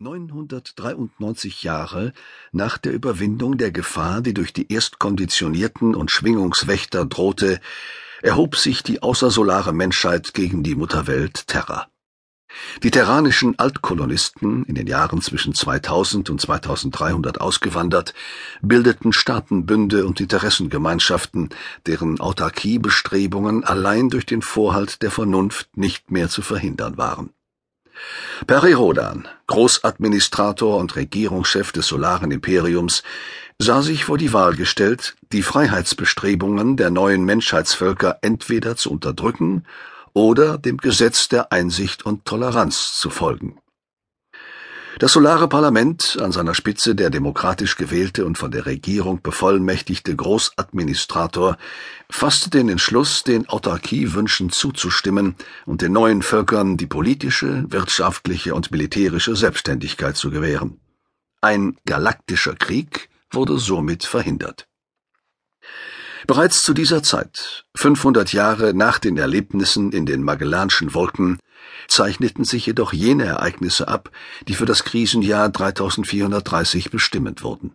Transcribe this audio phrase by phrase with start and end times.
[0.00, 2.12] 993 Jahre
[2.52, 7.60] nach der Überwindung der Gefahr, die durch die Erstkonditionierten und Schwingungswächter drohte,
[8.22, 11.88] erhob sich die außersolare Menschheit gegen die Mutterwelt Terra.
[12.82, 18.14] Die terranischen Altkolonisten, in den Jahren zwischen 2000 und 2300 ausgewandert,
[18.62, 21.50] bildeten Staatenbünde und Interessengemeinschaften,
[21.86, 27.30] deren Autarkiebestrebungen allein durch den Vorhalt der Vernunft nicht mehr zu verhindern waren.
[28.46, 33.02] Peri Rodan, Großadministrator und Regierungschef des Solaren Imperiums,
[33.58, 39.64] sah sich vor die Wahl gestellt, die Freiheitsbestrebungen der neuen Menschheitsvölker entweder zu unterdrücken
[40.12, 43.58] oder dem Gesetz der Einsicht und Toleranz zu folgen.
[44.98, 51.56] Das Solare Parlament, an seiner Spitze der demokratisch gewählte und von der Regierung bevollmächtigte Großadministrator,
[52.10, 59.36] fasste den Entschluss, den Autarkiewünschen zuzustimmen und den neuen Völkern die politische, wirtschaftliche und militärische
[59.36, 60.80] Selbstständigkeit zu gewähren.
[61.40, 64.66] Ein galaktischer Krieg wurde somit verhindert.
[66.26, 71.38] Bereits zu dieser Zeit, 500 Jahre nach den Erlebnissen in den Magellanschen Wolken,
[71.86, 74.10] zeichneten sich jedoch jene Ereignisse ab,
[74.48, 77.74] die für das Krisenjahr 3430 bestimmend wurden.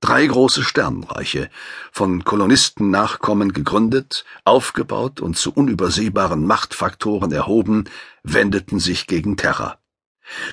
[0.00, 1.48] Drei große Sternenreiche,
[1.92, 7.84] von Kolonistennachkommen gegründet, aufgebaut und zu unübersehbaren Machtfaktoren erhoben,
[8.24, 9.78] wendeten sich gegen Terra.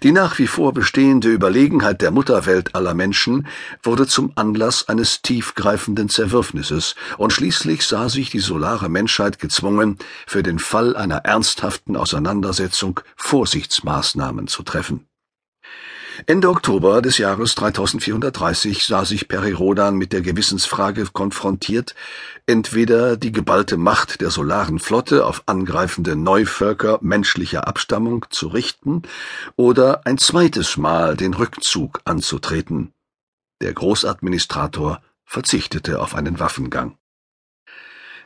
[0.03, 3.47] Die nach wie vor bestehende Überlegenheit der Mutterwelt aller Menschen
[3.83, 10.43] wurde zum Anlass eines tiefgreifenden Zerwürfnisses, und schließlich sah sich die solare Menschheit gezwungen, für
[10.43, 15.08] den Fall einer ernsthaften Auseinandersetzung Vorsichtsmaßnahmen zu treffen
[16.25, 21.95] Ende Oktober des Jahres 3430 sah sich Perirodan mit der Gewissensfrage konfrontiert,
[22.45, 29.03] entweder die geballte Macht der solaren Flotte auf angreifende Neuvölker menschlicher Abstammung zu richten
[29.55, 32.93] oder ein zweites Mal den Rückzug anzutreten.
[33.61, 36.97] Der Großadministrator verzichtete auf einen Waffengang.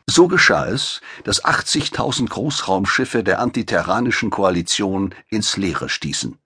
[0.05, 6.37] So geschah es, dass 80.000 Großraumschiffe der antiterranischen Koalition ins Leere stießen.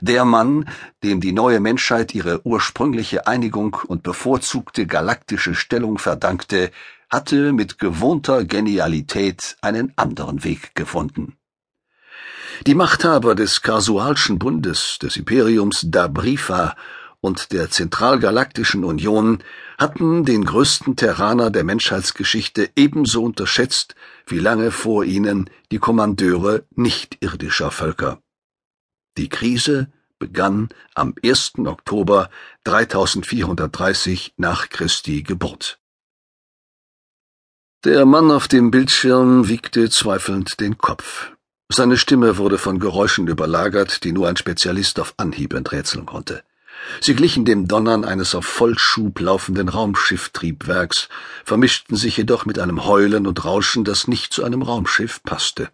[0.00, 0.68] Der Mann,
[1.02, 6.70] dem die neue Menschheit ihre ursprüngliche Einigung und bevorzugte galaktische Stellung verdankte,
[7.10, 11.36] hatte mit gewohnter Genialität einen anderen Weg gefunden.
[12.66, 16.76] Die Machthaber des Kasualschen Bundes, des Imperiums Dabrifa
[17.20, 19.42] und der Zentralgalaktischen Union
[19.78, 23.94] hatten den größten Terraner der Menschheitsgeschichte ebenso unterschätzt
[24.26, 28.21] wie lange vor ihnen die Kommandeure nichtirdischer Völker.
[29.18, 31.54] Die Krise begann am 1.
[31.66, 32.30] Oktober
[32.64, 35.78] 3430 nach Christi Geburt.
[37.84, 41.32] Der Mann auf dem Bildschirm wiegte zweifelnd den Kopf.
[41.68, 46.42] Seine Stimme wurde von Geräuschen überlagert, die nur ein Spezialist auf Anhieb enträtseln konnte.
[47.00, 51.08] Sie glichen dem Donnern eines auf Vollschub laufenden Raumschifftriebwerks,
[51.44, 55.70] vermischten sich jedoch mit einem Heulen und Rauschen, das nicht zu einem Raumschiff passte.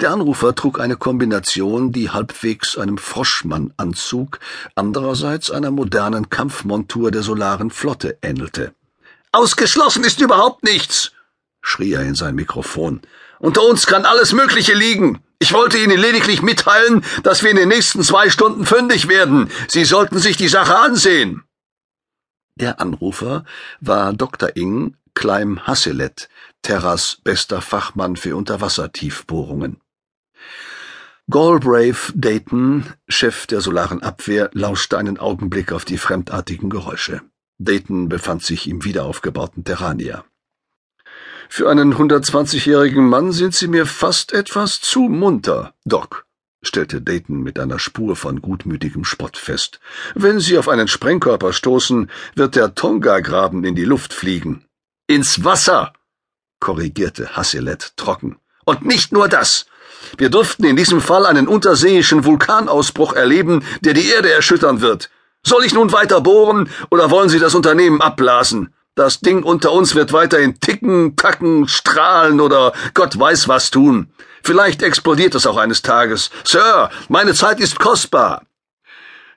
[0.00, 4.38] Der Anrufer trug eine Kombination, die halbwegs einem Froschmannanzug,
[4.74, 8.74] andererseits einer modernen Kampfmontur der solaren Flotte ähnelte.
[9.32, 11.12] Ausgeschlossen ist überhaupt nichts,
[11.62, 13.00] schrie er in sein Mikrofon.
[13.38, 15.20] Unter uns kann alles Mögliche liegen.
[15.38, 19.50] Ich wollte Ihnen lediglich mitteilen, dass wir in den nächsten zwei Stunden fündig werden.
[19.68, 21.42] Sie sollten sich die Sache ansehen.
[22.56, 23.44] Der Anrufer
[23.80, 24.54] war Dr.
[24.54, 26.28] Ing Kleim Hasselet,
[26.62, 29.80] Terras bester Fachmann für Unterwassertiefbohrungen.
[31.30, 37.22] Galbraith Dayton, Chef der solaren Abwehr, lauschte einen Augenblick auf die fremdartigen Geräusche.
[37.58, 40.24] Dayton befand sich im wiederaufgebauten Terrania.
[41.48, 46.26] Für einen 120-jährigen Mann sind Sie mir fast etwas zu munter, Doc,
[46.62, 49.80] stellte Dayton mit einer Spur von gutmütigem Spott fest.
[50.14, 54.64] Wenn Sie auf einen Sprengkörper stoßen, wird der Tonga-Graben in die Luft fliegen.
[55.10, 55.92] Ins Wasser,
[56.60, 58.38] korrigierte Hasselet trocken.
[58.64, 59.66] Und nicht nur das.
[60.18, 65.10] Wir durften in diesem Fall einen unterseeischen Vulkanausbruch erleben, der die Erde erschüttern wird.
[65.44, 68.72] Soll ich nun weiter bohren oder wollen Sie das Unternehmen abblasen?
[68.94, 74.12] Das Ding unter uns wird weiterhin ticken, tacken, strahlen oder Gott weiß was tun.
[74.44, 76.30] Vielleicht explodiert es auch eines Tages.
[76.44, 78.46] Sir, meine Zeit ist kostbar.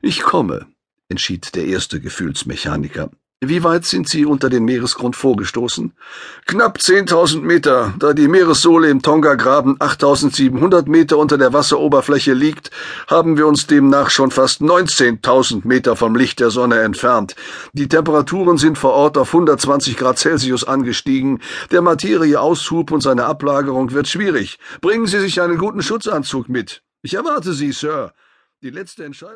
[0.03, 0.67] Ich komme,
[1.09, 3.09] entschied der erste Gefühlsmechaniker.
[3.49, 5.93] Wie weit sind Sie unter den Meeresgrund vorgestoßen?
[6.45, 7.93] Knapp 10.000 Meter.
[7.99, 12.71] Da die Meeressohle im Tonga-Graben 8.700 Meter unter der Wasseroberfläche liegt,
[13.07, 17.35] haben wir uns demnach schon fast 19.000 Meter vom Licht der Sonne entfernt.
[17.73, 21.41] Die Temperaturen sind vor Ort auf 120 Grad Celsius angestiegen.
[21.71, 24.59] Der Materieaushub und seine Ablagerung wird schwierig.
[24.81, 26.83] Bringen Sie sich einen guten Schutzanzug mit.
[27.01, 28.13] Ich erwarte Sie, Sir.
[28.63, 29.31] Die letzte Entscheidung